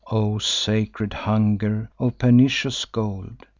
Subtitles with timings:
[0.09, 3.45] O sacred hunger of pernicious gold!